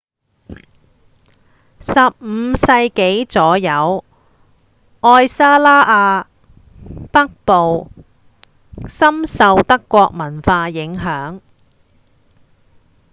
[1.81, 4.03] 15世紀左右
[5.01, 6.25] 愛沙尼亞
[7.11, 7.91] 北部
[8.87, 11.39] 深受德國文化影響